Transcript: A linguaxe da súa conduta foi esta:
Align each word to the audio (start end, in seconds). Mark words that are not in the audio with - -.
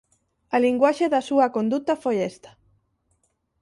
A 0.55 0.57
linguaxe 0.65 1.05
da 1.13 1.21
súa 1.29 1.47
conduta 1.55 1.93
foi 2.03 2.15
esta: 2.31 2.51